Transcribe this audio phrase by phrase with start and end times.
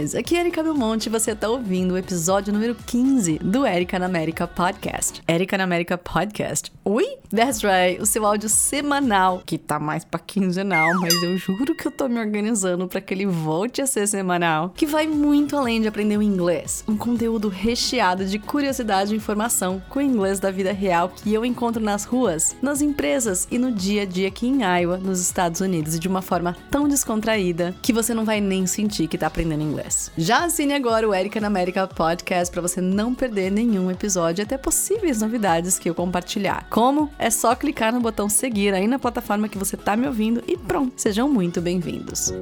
[0.00, 4.06] Aqui é Erika Belmonte e você está ouvindo o episódio número 15 do Erika na
[4.06, 5.20] América Podcast.
[5.28, 6.72] Erika na América Podcast.
[6.82, 7.18] Oi?
[7.28, 11.86] That's right, o seu áudio semanal, que tá mais pra quinzenal, mas eu juro que
[11.86, 15.80] eu tô me organizando para que ele volte a ser semanal, que vai muito além
[15.80, 16.82] de aprender o inglês.
[16.88, 21.44] Um conteúdo recheado de curiosidade e informação com o inglês da vida real que eu
[21.44, 25.60] encontro nas ruas, nas empresas e no dia a dia aqui em Iowa, nos Estados
[25.60, 29.28] Unidos, e de uma forma tão descontraída que você não vai nem sentir que tá
[29.28, 29.89] aprendendo inglês.
[30.16, 34.44] Já assine agora o Erika na América Podcast para você não perder nenhum episódio e
[34.44, 36.66] até possíveis novidades que eu compartilhar.
[36.70, 37.10] Como?
[37.18, 40.56] É só clicar no botão seguir aí na plataforma que você tá me ouvindo e
[40.56, 40.94] pronto.
[40.96, 42.32] Sejam muito bem-vindos.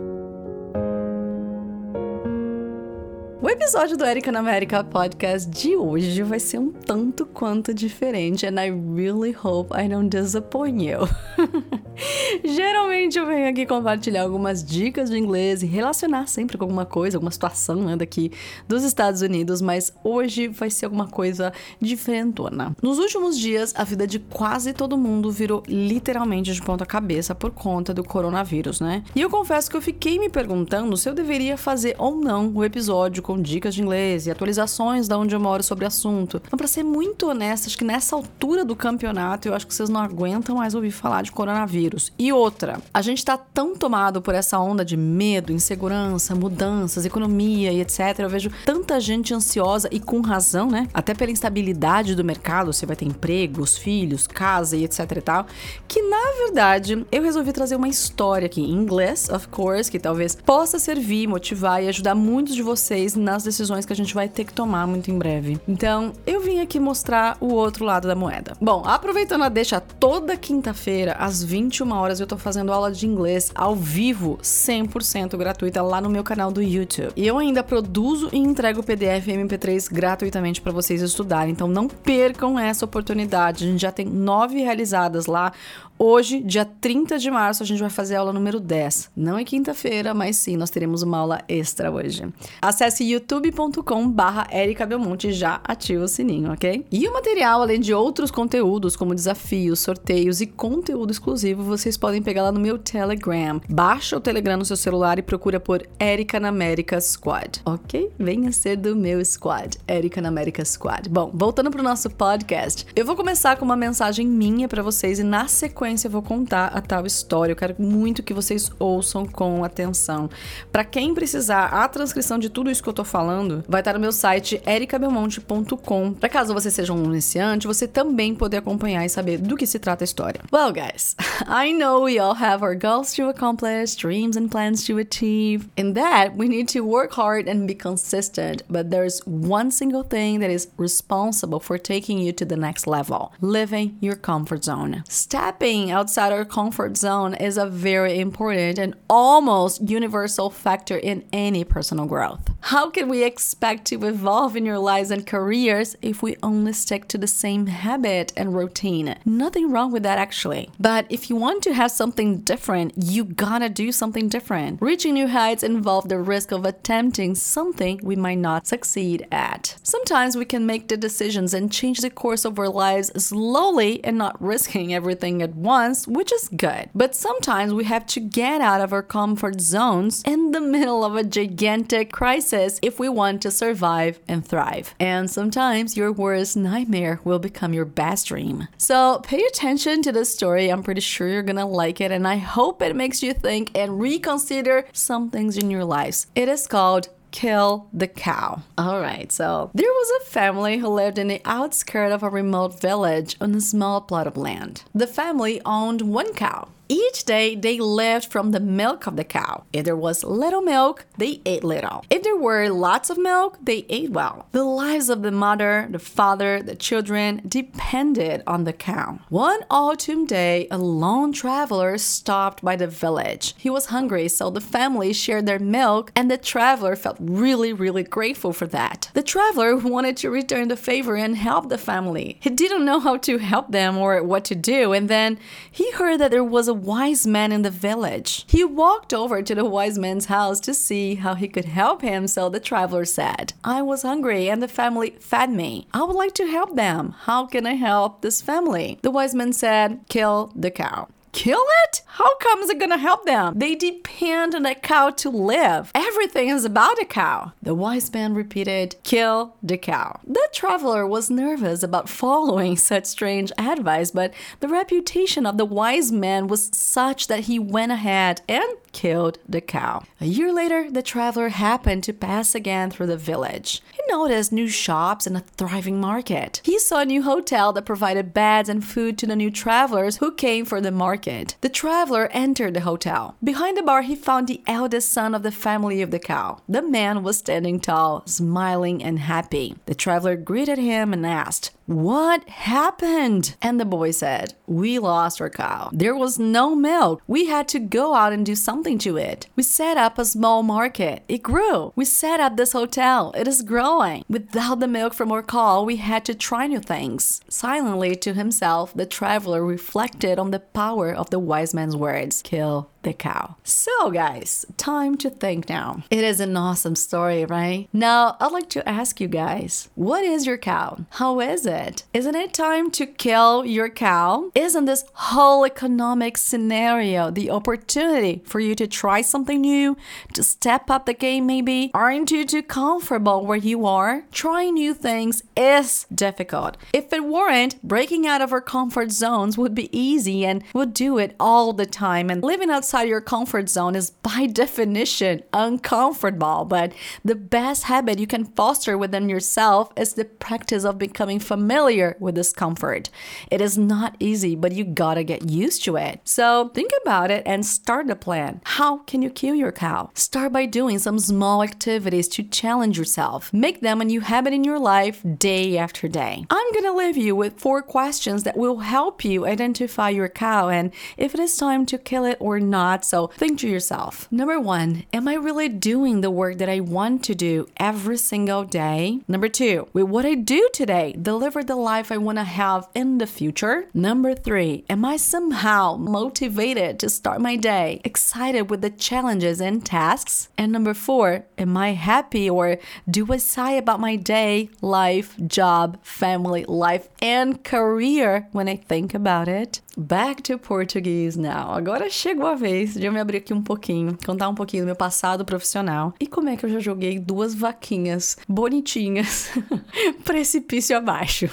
[3.41, 8.45] O episódio do Erika na América podcast de hoje vai ser um tanto quanto diferente
[8.45, 11.09] and I really hope I don't disappoint you.
[12.45, 17.16] Geralmente eu venho aqui compartilhar algumas dicas de inglês e relacionar sempre com alguma coisa,
[17.16, 18.30] alguma situação né, daqui
[18.67, 22.77] dos Estados Unidos, mas hoje vai ser alguma coisa diferentona.
[22.83, 27.50] Nos últimos dias, a vida de quase todo mundo virou literalmente de ponta cabeça por
[27.50, 29.03] conta do coronavírus, né?
[29.15, 32.65] E eu confesso que eu fiquei me perguntando se eu deveria fazer ou não o
[32.65, 36.41] episódio com dicas de inglês e atualizações da onde eu moro sobre o assunto.
[36.47, 39.89] Então, para ser muito honesta, acho que nessa altura do campeonato, eu acho que vocês
[39.89, 41.88] não aguentam mais ouvir falar de coronavírus.
[42.19, 47.72] E outra, a gente tá tão tomado por essa onda de medo, insegurança, mudanças, economia
[47.72, 48.19] e etc.
[48.19, 50.89] Eu vejo tanta gente ansiosa e com razão, né?
[50.92, 55.47] Até pela instabilidade do mercado, você vai ter empregos, filhos, casa e etc e tal,
[55.86, 60.34] que na verdade eu resolvi trazer uma história aqui em inglês, of course, que talvez
[60.34, 64.44] possa servir, motivar e ajudar muitos de vocês nas decisões que a gente vai ter
[64.44, 65.59] que tomar muito em breve.
[65.66, 68.56] Então, eu vim aqui mostrar o outro lado da moeda.
[68.61, 71.42] Bom, aproveitando a deixa toda quinta-feira, às
[71.79, 76.25] 21 horas, eu tô fazendo aula de inglês ao vivo, 100% gratuita, lá no meu
[76.25, 77.12] canal do YouTube.
[77.15, 81.53] E eu ainda produzo e entrego PDF e MP3 gratuitamente para vocês estudarem.
[81.53, 83.65] Então, não percam essa oportunidade.
[83.65, 85.53] A gente já tem nove realizadas lá.
[86.00, 89.10] Hoje, dia 30 de março, a gente vai fazer a aula número 10.
[89.16, 92.22] Não é quinta-feira, mas sim, nós teremos uma aula extra hoje.
[92.62, 96.87] Acesse youtube.com barra e já ativa o sininho, ok?
[96.92, 102.22] E o material, além de outros conteúdos, como desafios, sorteios e conteúdo exclusivo, vocês podem
[102.22, 103.60] pegar lá no meu Telegram.
[103.69, 108.12] Baixa o Telegram no seu celular e procura por Erika na América Squad, ok?
[108.16, 111.08] Venha ser do meu squad, Erika na América Squad.
[111.08, 115.25] Bom, voltando pro nosso podcast, eu vou começar com uma mensagem minha para vocês e
[115.25, 117.53] na sequência sequência eu vou contar a tal história.
[117.53, 120.28] Eu quero muito que vocês ouçam com atenção.
[120.71, 124.00] Para quem precisar, a transcrição de tudo isso que eu tô falando vai estar no
[124.00, 126.12] meu site ericabelmonte.com.
[126.12, 129.78] Para caso você seja um iniciante, você também poder acompanhar e saber do que se
[129.78, 130.41] trata a história.
[130.53, 131.16] Well, guys,
[131.49, 135.69] I know we all have our goals to accomplish, dreams and plans to achieve.
[135.76, 140.41] In that, we need to work hard and be consistent, but there's one single thing
[140.41, 145.03] that is responsible for taking you to the next level living your comfort zone.
[145.09, 151.62] Stepping Outside our comfort zone is a very important and almost universal factor in any
[151.62, 152.50] personal growth.
[152.60, 157.08] How can we expect to evolve in your lives and careers if we only stick
[157.08, 159.16] to the same habit and routine?
[159.24, 160.69] Nothing wrong with that, actually.
[160.78, 164.82] But if you want to have something different, you gotta do something different.
[164.82, 169.76] Reaching new heights involve the risk of attempting something we might not succeed at.
[169.82, 174.19] Sometimes we can make the decisions and change the course of our lives slowly and
[174.19, 176.90] not risking everything at once, which is good.
[176.94, 181.16] But sometimes we have to get out of our comfort zones in the middle of
[181.16, 184.94] a gigantic crisis if we want to survive and thrive.
[185.00, 188.69] And sometimes your worst nightmare will become your best dream.
[188.78, 190.70] So pay attention to this story.
[190.70, 194.00] I'm pretty sure you're gonna like it, and I hope it makes you think and
[194.00, 196.26] reconsider some things in your lives.
[196.34, 198.62] It is called kill the cow.
[198.76, 202.81] All right, so there was a family who lived in the outskirts of a remote
[202.81, 204.84] village on a small plot of land.
[204.94, 206.69] The family owned one cow.
[206.88, 209.65] Each day they lived from the milk of the cow.
[209.75, 212.02] If there was little milk, they ate little.
[212.08, 214.46] If there were lots of milk, they ate well.
[214.52, 219.20] The lives of the mother, the father, the children depended on the cow.
[219.29, 223.55] One autumn day, a lone traveler stopped by the village.
[223.58, 228.02] He was hungry, so the family shared their milk, and the traveler felt really, really
[228.02, 229.11] grateful for that.
[229.12, 232.38] The traveler wanted to return the favor and help the family.
[232.40, 235.38] He didn't know how to help them or what to do, and then
[235.70, 238.44] he heard that there was a wise man in the village.
[238.46, 242.26] He walked over to the wise man's house to see how he could help him,
[242.26, 245.86] so the traveler said, I was hungry and the family fed me.
[245.92, 247.14] I would like to help them.
[247.22, 248.98] How can I help this family?
[249.02, 251.08] The wise man said, Kill the cow
[251.38, 252.02] kill it?
[252.06, 253.56] How come is it gonna help them?
[253.56, 255.93] They depend on a cow to live.
[255.94, 257.52] Everything is about a cow.
[257.62, 260.19] The wise man repeated, Kill the cow.
[260.26, 266.11] The traveler was nervous about following such strange advice, but the reputation of the wise
[266.11, 270.02] man was such that he went ahead and killed the cow.
[270.20, 273.81] A year later, the traveler happened to pass again through the village.
[273.93, 276.61] He noticed new shops and a thriving market.
[276.64, 280.35] He saw a new hotel that provided beds and food to the new travelers who
[280.35, 281.27] came for the market.
[281.60, 283.36] The traveler entered the hotel.
[283.44, 286.62] Behind the bar, he found the eldest son of the family of the cow.
[286.69, 289.76] The man was standing tall, smiling and happy.
[289.86, 293.56] The traveler greeted him and asked, what happened?
[293.62, 295.88] And the boy said, We lost our cow.
[295.90, 297.23] There was no milk.
[297.26, 299.46] We had to go out and do something to it.
[299.56, 301.23] We set up a small market.
[301.29, 301.94] It grew.
[301.96, 303.32] We set up this hotel.
[303.35, 304.26] It is growing.
[304.29, 307.40] Without the milk from our cow, we had to try new things.
[307.49, 312.90] Silently to himself, the traveler reflected on the power of the wise man's words kill
[313.08, 313.56] the cow.
[313.64, 316.02] So, guys, time to think now.
[316.10, 317.88] It is an awesome story, right?
[317.93, 321.06] Now, I'd like to ask you guys what is your cow?
[321.12, 322.05] How is it?
[322.12, 324.50] Isn't it time to kill your cow?
[324.55, 329.96] Isn't this whole economic scenario the opportunity for you to try something new,
[330.34, 331.90] to step up the game maybe?
[331.94, 334.25] Aren't you too comfortable where you are?
[334.32, 336.76] Trying new things is difficult.
[336.93, 341.16] If it weren't, breaking out of our comfort zones would be easy and would do
[341.16, 342.28] it all the time.
[342.28, 346.65] And living outside your comfort zone is by definition uncomfortable.
[346.65, 346.93] But
[347.25, 352.35] the best habit you can foster within yourself is the practice of becoming familiar with
[352.35, 353.11] discomfort.
[353.50, 356.21] It is not easy, but you gotta get used to it.
[356.25, 358.61] So think about it and start a plan.
[358.65, 360.11] How can you kill your cow?
[360.15, 363.53] Start by doing some small activities to challenge yourself.
[363.53, 366.47] Make them a new habit in your life day after day.
[366.50, 370.93] I'm gonna leave you with four questions that will help you identify your cow and
[371.17, 372.77] if it is time to kill it or not.
[373.04, 374.30] So think to yourself.
[374.30, 378.64] Number one, am I really doing the work that I want to do every single
[378.64, 379.20] day?
[379.26, 383.19] Number two, will what I do today deliver the life I want to have in
[383.19, 383.86] the future?
[383.94, 389.84] Number three, am I somehow motivated to start my day, excited with the challenges and
[389.84, 390.48] tasks?
[390.56, 392.78] And number four, am I happy or
[393.10, 399.14] do I sigh about my day, life, job, family, life, and career when I think
[399.14, 399.80] about it?
[400.00, 401.73] Back to Portuguese now.
[401.73, 404.87] Agora chegou a vez de eu me abrir aqui um pouquinho, contar um pouquinho do
[404.87, 409.50] meu passado profissional e como é que eu já joguei duas vaquinhas bonitinhas
[410.23, 411.50] precipício abaixo.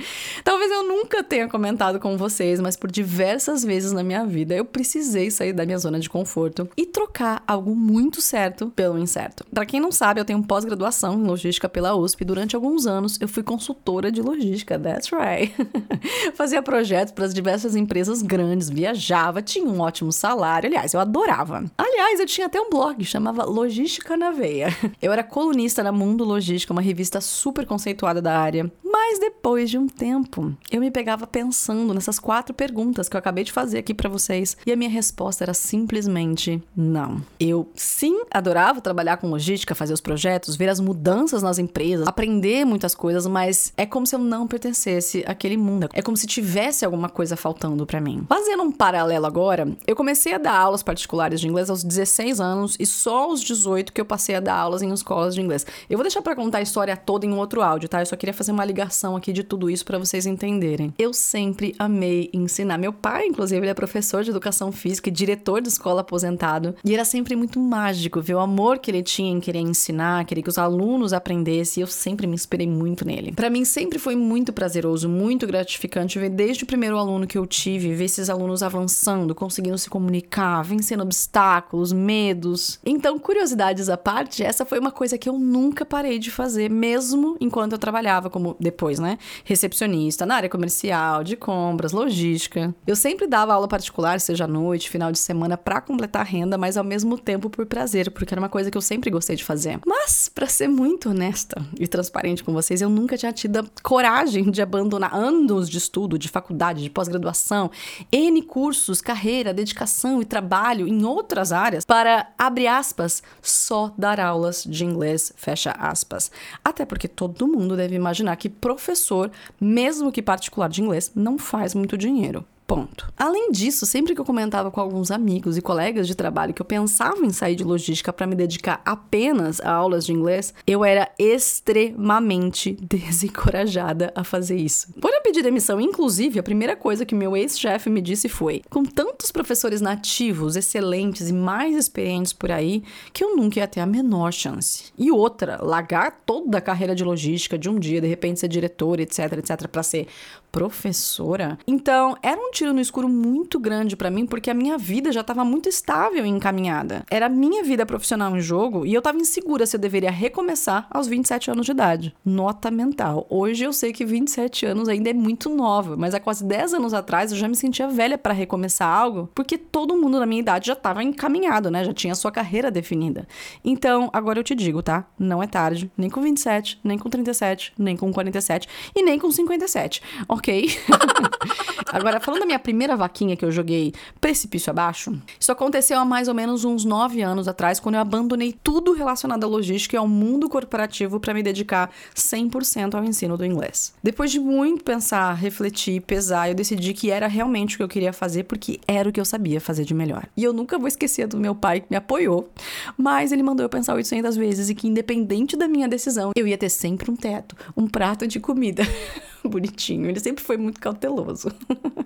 [0.44, 4.64] Talvez eu nunca tenha comentado com vocês, mas por diversas vezes na minha vida eu
[4.64, 9.44] precisei sair da minha zona de conforto e trocar algo muito certo pelo incerto.
[9.52, 13.18] Para quem não sabe, eu tenho pós-graduação em logística pela USP e durante alguns anos
[13.20, 15.54] eu fui consultora de logística, that's right.
[16.34, 21.64] Fazia projetos para as diversas empresas grandes, viajava, tinha um ótimo salário, aliás, eu adorava.
[21.76, 24.68] Aliás, eu tinha até um blog, chamava Logística na Veia.
[25.00, 28.70] Eu era colunista na Mundo Logística, uma revista super conceituada da área.
[28.84, 33.44] Mas depois de um tempo, eu me pegava pensando nessas quatro perguntas que eu acabei
[33.44, 37.22] de fazer aqui para vocês e a minha resposta era simplesmente não.
[37.38, 42.64] Eu sim adorava trabalhar com logística, fazer os projetos, ver as mudanças nas empresas, aprender
[42.64, 45.88] muitas coisas, mas é como se eu não pertencesse àquele mundo.
[45.92, 48.24] É como se tivesse alguma coisa faltando para mim.
[48.28, 52.76] Fazendo um paralelo agora, eu comecei a dar aulas particulares de inglês aos 16 anos
[52.78, 55.66] e só aos 18 que eu passei a dar aulas em escolas de inglês.
[55.88, 58.00] Eu vou deixar para contar a história toda em um outro áudio, tá?
[58.00, 60.92] Eu só queria fazer uma ligação aqui de tudo isso para vocês entenderem.
[60.98, 62.78] Eu sempre amei ensinar.
[62.78, 66.74] Meu pai, inclusive, ele é professor de educação física e diretor de escola aposentado.
[66.84, 70.42] E era sempre muito mágico ver o amor que ele tinha em querer ensinar, querer
[70.42, 71.80] que os alunos aprendessem.
[71.80, 73.32] E eu sempre me inspirei muito nele.
[73.32, 77.46] Para mim, sempre foi muito prazeroso, muito gratificante ver desde o primeiro aluno que eu
[77.46, 82.78] tive, ver esses alunos avançando, conseguindo se comunicar, vencendo obstáculos, medos.
[82.84, 87.36] Então, curiosidades à parte, essa foi uma coisa que eu nunca parei de fazer, mesmo
[87.40, 89.18] enquanto eu trabalhava como depois, né?
[89.60, 92.74] Recepcionista na área comercial, de compras, logística.
[92.86, 96.56] Eu sempre dava aula particular, seja à noite, final de semana, para completar a renda,
[96.56, 99.44] mas ao mesmo tempo por prazer, porque era uma coisa que eu sempre gostei de
[99.44, 99.78] fazer.
[99.86, 104.50] Mas, para ser muito honesta e transparente com vocês, eu nunca tinha tido a coragem
[104.50, 107.70] de abandonar anos de estudo, de faculdade, de pós-graduação,
[108.10, 114.64] N cursos, carreira, dedicação e trabalho em outras áreas para, abre aspas, só dar aulas
[114.64, 116.30] de inglês, fecha aspas.
[116.64, 121.74] Até porque todo mundo deve imaginar que professor, mesmo que particular de inglês, não faz
[121.74, 122.44] muito dinheiro.
[122.70, 123.12] Ponto.
[123.18, 126.64] Além disso, sempre que eu comentava com alguns amigos e colegas de trabalho que eu
[126.64, 131.10] pensava em sair de logística para me dedicar apenas a aulas de inglês, eu era
[131.18, 134.86] extremamente desencorajada a fazer isso.
[135.00, 138.84] Quando eu pedi demissão, inclusive, a primeira coisa que meu ex-chefe me disse foi: com
[138.84, 143.86] tantos professores nativos, excelentes e mais experientes por aí, que eu nunca ia ter a
[143.86, 144.92] menor chance.
[144.96, 149.00] E outra, largar toda a carreira de logística de um dia, de repente ser diretor,
[149.00, 150.06] etc, etc, para ser
[150.50, 151.58] professora.
[151.66, 155.20] Então, era um tiro no escuro muito grande para mim, porque a minha vida já
[155.20, 157.04] estava muito estável e encaminhada.
[157.10, 160.86] Era a minha vida profissional em jogo e eu estava insegura se eu deveria recomeçar
[160.90, 162.14] aos 27 anos de idade.
[162.24, 163.26] Nota mental.
[163.30, 166.94] Hoje eu sei que 27 anos ainda é muito nova, mas há quase 10 anos
[166.94, 170.66] atrás eu já me sentia velha para recomeçar algo, porque todo mundo na minha idade
[170.66, 171.84] já estava encaminhado, né?
[171.84, 173.26] Já tinha sua carreira definida.
[173.64, 175.06] Então, agora eu te digo, tá?
[175.18, 179.30] Não é tarde, nem com 27, nem com 37, nem com 47 e nem com
[179.30, 180.02] 57
[180.40, 180.70] ok.
[181.92, 186.28] Agora, falando da minha primeira vaquinha que eu joguei precipício abaixo, isso aconteceu há mais
[186.28, 190.06] ou menos uns nove anos atrás, quando eu abandonei tudo relacionado à logística e ao
[190.06, 193.92] mundo corporativo para me dedicar 100% ao ensino do inglês.
[194.02, 198.12] Depois de muito pensar, refletir, pesar, eu decidi que era realmente o que eu queria
[198.12, 200.26] fazer porque era o que eu sabia fazer de melhor.
[200.36, 202.50] E eu nunca vou esquecer do meu pai que me apoiou,
[202.96, 206.56] mas ele mandou eu pensar 800 vezes e que independente da minha decisão, eu ia
[206.56, 208.84] ter sempre um teto, um prato de comida.
[209.48, 210.08] Bonitinho.
[210.08, 211.50] Ele sempre foi muito cauteloso.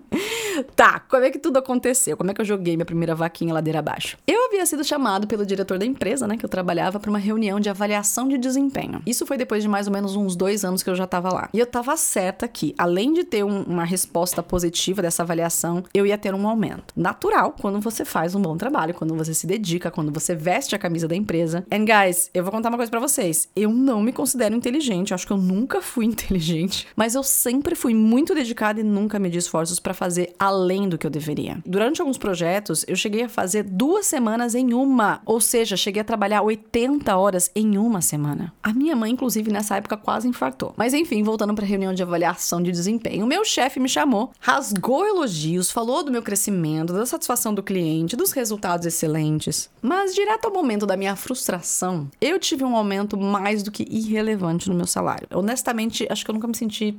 [0.77, 2.17] tá, como é que tudo aconteceu?
[2.17, 4.17] Como é que eu joguei minha primeira vaquinha ladeira abaixo?
[4.27, 7.59] Eu havia sido chamado pelo diretor da empresa, né, que eu trabalhava, para uma reunião
[7.59, 9.03] de avaliação de desempenho.
[9.07, 11.49] Isso foi depois de mais ou menos uns dois anos que eu já tava lá.
[11.53, 16.07] E eu tava certa que, além de ter um, uma resposta positiva dessa avaliação, eu
[16.07, 16.95] ia ter um aumento.
[16.97, 20.79] Natural quando você faz um bom trabalho, quando você se dedica, quando você veste a
[20.79, 21.67] camisa da empresa.
[21.73, 23.49] And guys, eu vou contar uma coisa para vocês.
[23.57, 27.95] Eu não me considero inteligente, acho que eu nunca fui inteligente, mas eu sempre fui
[27.95, 31.59] muito dedicada e nunca medi esforços para fazer além do que eu deveria.
[31.67, 36.05] Durante alguns projetos, eu cheguei a fazer duas semanas em uma, ou seja, cheguei a
[36.05, 38.53] trabalhar 80 horas em uma semana.
[38.63, 40.75] A minha mãe, inclusive, nessa época quase infartou.
[40.77, 45.07] Mas enfim, voltando para a reunião de avaliação de desempenho, meu chefe me chamou, rasgou
[45.07, 49.71] elogios, falou do meu crescimento, da satisfação do cliente, dos resultados excelentes.
[49.81, 54.69] Mas direto ao momento da minha frustração, eu tive um aumento mais do que irrelevante
[54.69, 55.27] no meu salário.
[55.33, 56.97] Honestamente, acho que eu nunca me senti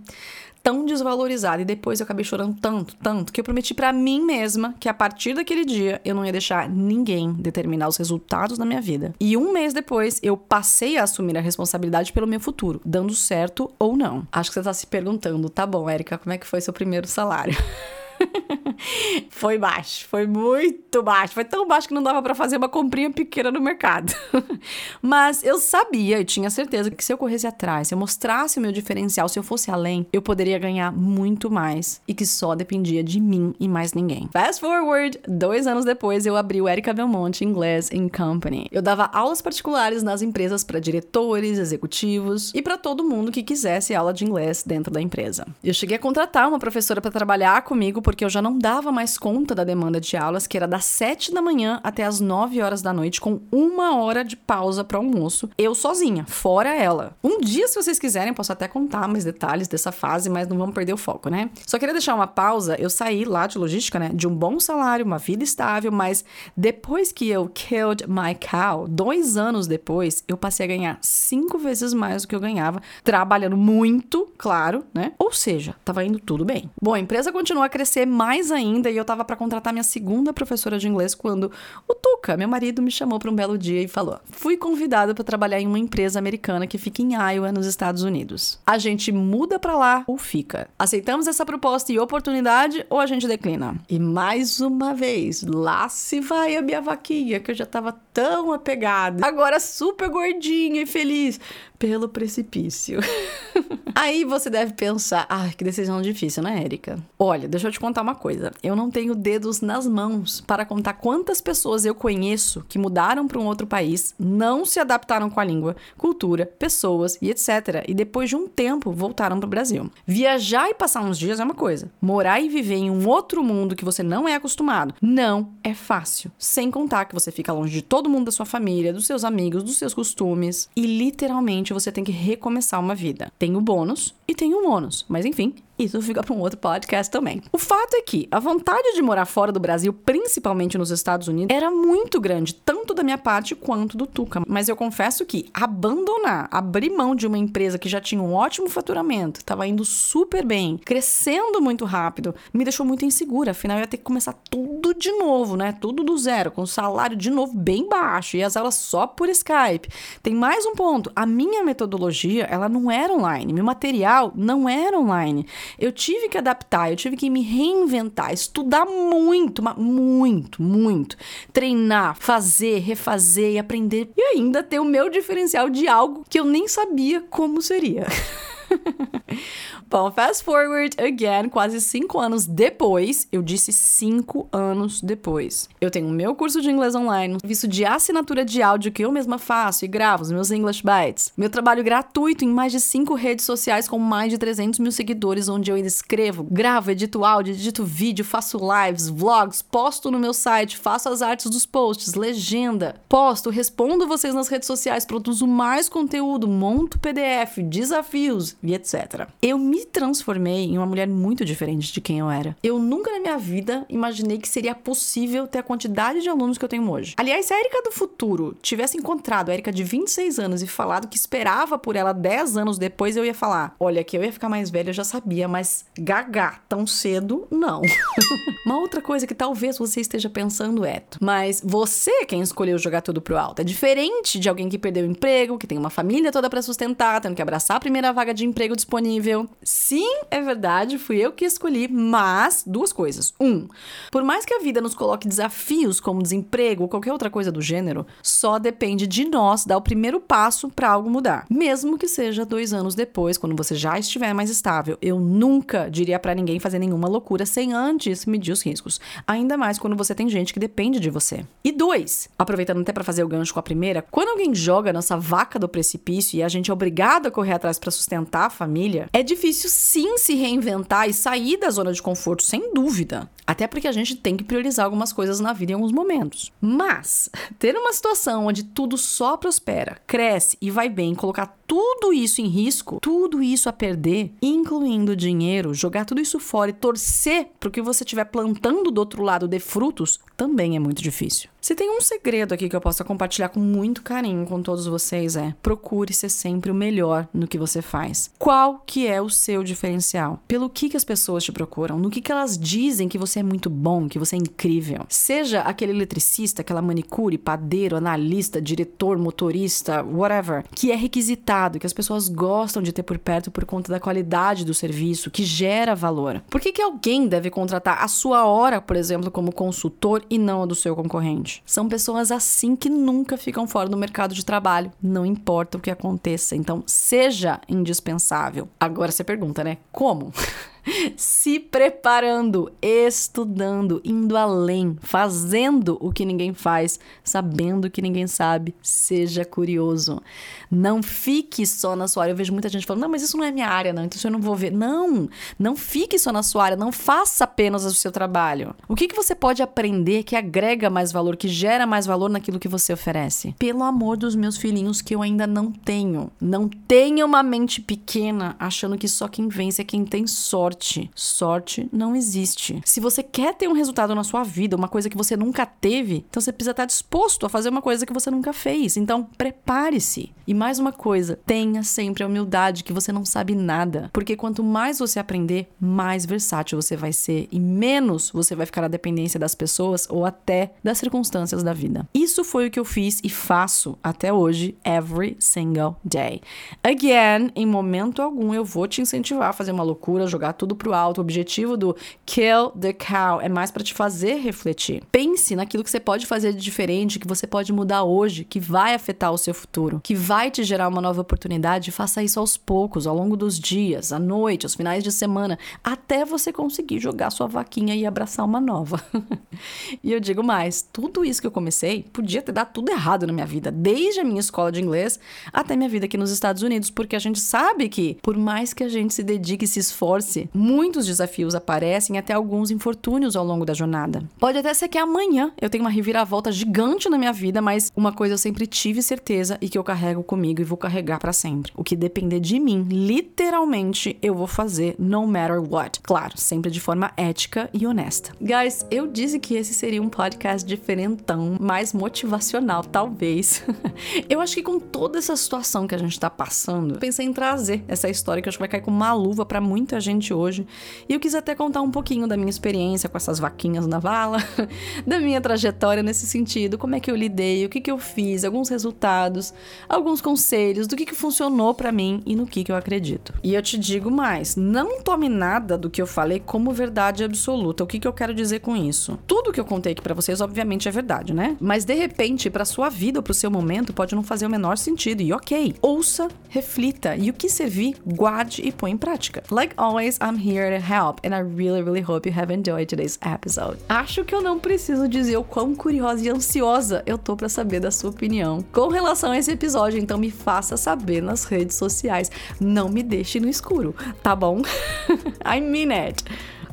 [0.66, 4.74] tão desvalorizada e depois eu acabei chorando tanto, tanto que eu prometi para mim mesma
[4.80, 8.82] que a partir daquele dia eu não ia deixar ninguém determinar os resultados da minha
[8.82, 9.14] vida.
[9.20, 13.72] E um mês depois eu passei a assumir a responsabilidade pelo meu futuro, dando certo
[13.78, 14.28] ou não.
[14.32, 17.06] Acho que você tá se perguntando, tá bom, Érica, como é que foi seu primeiro
[17.06, 17.56] salário?
[19.30, 21.34] foi baixo, foi muito baixo.
[21.34, 24.14] Foi tão baixo que não dava para fazer uma comprinha pequena no mercado.
[25.02, 28.62] Mas eu sabia e tinha certeza que se eu corresse atrás, se eu mostrasse o
[28.62, 33.04] meu diferencial, se eu fosse além, eu poderia ganhar muito mais e que só dependia
[33.04, 34.30] de mim e mais ninguém.
[34.32, 38.68] Fast forward, dois anos depois, eu abri o Erika Belmonte Inglês Company.
[38.72, 43.94] Eu dava aulas particulares nas empresas para diretores, executivos e para todo mundo que quisesse
[43.94, 45.46] aula de inglês dentro da empresa.
[45.64, 49.18] Eu cheguei a contratar uma professora para trabalhar comigo porque eu já não dava mais
[49.18, 52.82] conta da demanda de aulas, que era das 7 da manhã até as 9 horas
[52.82, 57.12] da noite, com uma hora de pausa para almoço, eu sozinha, fora ela.
[57.22, 60.74] Um dia, se vocês quiserem, posso até contar mais detalhes dessa fase, mas não vamos
[60.74, 61.50] perder o foco, né?
[61.68, 64.10] Só queria deixar uma pausa, eu saí lá de logística, né?
[64.14, 66.24] De um bom salário, uma vida estável, mas
[66.56, 71.94] depois que eu killed my cow, dois anos depois, eu passei a ganhar cinco vezes
[71.94, 75.12] mais do que eu ganhava, trabalhando muito, claro, né?
[75.20, 76.72] Ou seja, tava indo tudo bem.
[76.82, 80.34] Bom, a empresa continua a crescer mais ainda e eu tava para contratar minha segunda
[80.34, 81.52] professora de inglês quando
[81.88, 85.24] o Tuca, meu marido, me chamou para um belo dia e falou: "Fui convidada para
[85.24, 88.60] trabalhar em uma empresa americana que fica em Iowa, nos Estados Unidos.
[88.66, 90.70] A gente muda para lá ou fica?
[90.78, 96.20] Aceitamos essa proposta e oportunidade ou a gente declina?" E mais uma vez, lá se
[96.20, 101.38] vai a minha vaquinha que eu já tava tão apegada, agora super gordinha e feliz
[101.78, 103.00] pelo precipício.
[103.94, 106.98] Aí você deve pensar, ah, que decisão difícil, né, Érica?
[107.18, 108.52] Olha, deixa eu te contar uma coisa.
[108.64, 113.40] Eu não tenho dedos nas mãos para contar quantas pessoas eu conheço que mudaram para
[113.40, 117.86] um outro país, não se adaptaram com a língua, cultura, pessoas e etc.
[117.88, 119.90] E depois de um tempo voltaram para o Brasil.
[120.06, 121.90] Viajar e passar uns dias é uma coisa.
[122.02, 126.32] Morar e viver em um outro mundo que você não é acostumado, não é fácil.
[126.38, 129.64] Sem contar que você fica longe de todo mundo da sua família, dos seus amigos,
[129.64, 133.32] dos seus costumes e literalmente você tem que recomeçar uma vida.
[133.38, 137.12] Tem o bônus e tem o ônus, mas enfim, Isso fica para um outro podcast
[137.12, 137.42] também.
[137.52, 141.54] O fato é que a vontade de morar fora do Brasil, principalmente nos Estados Unidos,
[141.54, 144.42] era muito grande, tanto da minha parte quanto do Tuca.
[144.48, 148.70] Mas eu confesso que abandonar, abrir mão de uma empresa que já tinha um ótimo
[148.70, 153.52] faturamento, estava indo super bem, crescendo muito rápido, me deixou muito insegura.
[153.52, 155.74] Afinal, eu ia ter que começar tudo de novo, né?
[155.74, 159.28] Tudo do zero, com o salário de novo bem baixo e as aulas só por
[159.28, 159.90] Skype.
[160.24, 164.98] Tem mais um ponto: a minha metodologia, ela não era online, meu material não era
[164.98, 165.46] online.
[165.78, 171.18] Eu tive que adaptar, eu tive que me reinventar, estudar muito, muito, muito,
[171.52, 176.46] treinar, fazer, refazer e aprender e ainda ter o meu diferencial de algo que eu
[176.46, 178.06] nem sabia como seria.
[179.90, 185.70] Bom, fast forward again, quase cinco anos depois, eu disse cinco anos depois.
[185.80, 189.12] Eu tenho o meu curso de inglês online, visto de assinatura de áudio que eu
[189.12, 191.32] mesma faço e gravo os meus English Bites.
[191.38, 195.50] Meu trabalho gratuito em mais de cinco redes sociais com mais de 300 mil seguidores,
[195.50, 200.78] onde eu escrevo, gravo, edito áudio, edito vídeo, faço lives, vlogs, posto no meu site,
[200.78, 206.48] faço as artes dos posts, legenda, posto, respondo vocês nas redes sociais, produzo mais conteúdo,
[206.48, 209.28] monto PDF, desafios e etc.
[209.42, 212.56] Eu me me transformei em uma mulher muito diferente de quem eu era.
[212.64, 216.64] Eu nunca na minha vida imaginei que seria possível ter a quantidade de alunos que
[216.64, 217.14] eu tenho hoje.
[217.18, 221.10] Aliás, se a Erika do futuro tivesse encontrado a Erika de 26 anos e falado
[221.10, 224.48] que esperava por ela 10 anos depois, eu ia falar: olha, que eu ia ficar
[224.48, 227.82] mais velha, eu já sabia, mas gaga, tão cedo, não.
[228.66, 233.02] uma outra coisa que talvez você esteja pensando é: mas você é quem escolheu jogar
[233.02, 233.60] tudo pro alto.
[233.60, 237.20] É diferente de alguém que perdeu o emprego, que tem uma família toda para sustentar,
[237.20, 239.48] tendo que abraçar a primeira vaga de emprego disponível.
[239.64, 243.34] Sim, é verdade, fui eu que escolhi, mas duas coisas.
[243.40, 243.68] Um,
[244.12, 247.62] por mais que a vida nos coloque desafios como desemprego ou qualquer outra coisa do
[247.62, 251.46] gênero, só depende de nós dar o primeiro passo para algo mudar.
[251.50, 254.98] Mesmo que seja dois anos depois, quando você já estiver mais estável.
[255.02, 259.00] Eu nunca diria para ninguém fazer nenhuma loucura sem antes medir os riscos.
[259.28, 261.46] Ainda mais quando você tem gente que depende de você.
[261.64, 265.18] E dois, aproveitando até para fazer o gancho com a primeira, quando alguém joga nessa
[265.18, 269.10] vaca do precipício e a gente é obrigado a correr atrás para sustentar a família,
[269.14, 273.30] é difícil sim se reinventar e sair da zona de conforto, sem dúvida.
[273.48, 276.52] Até porque a gente tem que priorizar algumas coisas na vida em alguns momentos.
[276.60, 282.42] Mas ter uma situação onde tudo só prospera, cresce e vai bem, colocar tudo isso
[282.42, 287.70] em risco, tudo isso a perder, incluindo dinheiro, jogar tudo isso fora e torcer para
[287.70, 291.50] o que você estiver plantando do outro lado de frutos, também é muito difícil.
[291.66, 295.36] Se tem um segredo aqui que eu possa compartilhar com muito carinho com todos vocês
[295.36, 298.30] é: procure ser sempre o melhor no que você faz.
[298.38, 300.44] Qual que é o seu diferencial?
[300.48, 301.98] Pelo que que as pessoas te procuram?
[301.98, 305.08] No que que elas dizem que você é muito bom, que você é incrível?
[305.10, 311.94] Seja aquele eletricista, aquela manicure, padeiro, analista, diretor, motorista, whatever, que é requisitado, que as
[311.94, 316.44] pessoas gostam de ter por perto por conta da qualidade do serviço, que gera valor.
[316.48, 320.62] Por que que alguém deve contratar a sua hora, por exemplo, como consultor e não
[320.62, 321.55] a do seu concorrente?
[321.66, 325.92] São pessoas assim que nunca ficam fora do mercado de trabalho, não importa o que
[325.92, 326.56] aconteça.
[326.56, 328.68] Então, seja indispensável.
[328.80, 329.78] Agora você pergunta, né?
[329.92, 330.34] Como?
[331.16, 338.76] se preparando, estudando, indo além, fazendo o que ninguém faz, sabendo o que ninguém sabe.
[338.82, 340.22] Seja curioso.
[340.70, 342.34] Não fique só na sua área.
[342.34, 344.32] Eu vejo muita gente falando: não, mas isso não é minha área, não, então eu
[344.32, 344.72] não vou ver.
[344.72, 348.76] Não, não fique só na sua área, não faça apenas o seu trabalho.
[348.88, 352.60] O que, que você pode aprender que agrega mais valor, que gera mais valor naquilo
[352.60, 353.56] que você oferece?
[353.58, 356.32] Pelo amor dos meus filhinhos que eu ainda não tenho.
[356.40, 361.12] Não tenha uma mente pequena achando que só quem vence é quem tem sorte sorte.
[361.16, 362.82] Sorte não existe.
[362.86, 366.26] Se você quer ter um resultado na sua vida, uma coisa que você nunca teve,
[366.30, 368.98] então você precisa estar disposto a fazer uma coisa que você nunca fez.
[368.98, 370.32] Então, prepare-se.
[370.48, 374.64] E mais uma coisa, tenha sempre a humildade que você não sabe nada, porque quanto
[374.64, 379.40] mais você aprender, mais versátil você vai ser e menos você vai ficar na dependência
[379.40, 382.08] das pessoas ou até das circunstâncias da vida.
[382.14, 386.42] Isso foi o que eu fiz e faço até hoje, every single day.
[386.84, 390.94] Again, em momento algum eu vou te incentivar a fazer uma loucura, jogar tudo pro
[390.94, 391.18] alto.
[391.18, 395.02] O objetivo do Kill the Cow é mais para te fazer refletir.
[395.12, 398.94] Pense naquilo que você pode fazer de diferente, que você pode mudar hoje, que vai
[398.94, 401.92] afetar o seu futuro, que vai te gerar uma nova oportunidade.
[401.92, 406.26] Faça isso aos poucos, ao longo dos dias, à noite, aos finais de semana, até
[406.26, 409.02] você conseguir jogar sua vaquinha e abraçar uma nova.
[410.04, 413.32] e eu digo mais, tudo isso que eu comecei podia ter dado tudo errado na
[413.32, 415.20] minha vida, desde a minha escola de inglês
[415.54, 418.84] até minha vida aqui nos Estados Unidos, porque a gente sabe que por mais que
[418.84, 423.66] a gente se dedique e se esforce, muitos desafios aparecem, até alguns infortúnios ao longo
[423.66, 424.24] da jornada.
[424.38, 428.12] Pode até ser que amanhã eu tenha uma reviravolta gigante na minha vida, mas uma
[428.12, 431.72] coisa eu sempre tive certeza e que eu carrego comigo e vou carregar para sempre.
[431.76, 436.00] O que depender de mim, literalmente, eu vou fazer no matter what.
[436.02, 438.32] Claro, sempre de forma ética e honesta.
[438.42, 443.64] Guys, eu disse que esse seria um podcast diferentão, mais motivacional, talvez.
[444.30, 447.84] eu acho que com toda essa situação que a gente tá passando, pensei em trazer
[447.88, 450.66] essa história que eu acho que vai cair com uma luva para muita gente hoje.
[451.08, 454.38] E eu quis até contar um pouquinho da minha experiência com essas vaquinhas na vala,
[455.06, 458.44] da minha trajetória nesse sentido, como é que eu lidei, o que que eu fiz,
[458.44, 459.54] alguns resultados,
[459.88, 463.34] alguns conselhos do que que funcionou para mim e no que que eu acredito.
[463.44, 467.84] E eu te digo mais, não tome nada do que eu falei como verdade absoluta.
[467.84, 469.18] O que que eu quero dizer com isso?
[469.28, 471.58] Tudo que eu contei aqui para vocês obviamente é verdade, né?
[471.60, 474.78] Mas de repente, para sua vida ou pro seu momento pode não fazer o menor
[474.78, 475.76] sentido e OK.
[475.82, 479.44] Ouça, reflita e o que servir, guarde e põe em prática.
[479.52, 483.18] Like always, I'm here to help and I really really hope you have enjoyed today's
[483.26, 483.78] episode.
[483.88, 487.80] Acho que eu não preciso dizer o quão curiosa e ansiosa eu tô para saber
[487.80, 492.32] da sua opinião com relação a esse episódio, então me faça saber nas redes sociais.
[492.60, 494.62] Não me deixe no escuro, tá bom?
[495.44, 496.24] I mean it.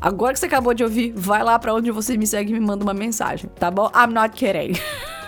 [0.01, 2.61] Agora que você acabou de ouvir, vai lá para onde você me segue e me
[2.61, 3.91] manda uma mensagem, tá bom?
[3.95, 4.75] I'm not kidding.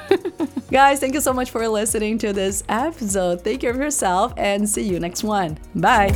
[0.70, 3.42] Guys, thank you so much for listening to this episode.
[3.42, 5.56] Take care of yourself and see you next one.
[5.74, 6.12] Bye.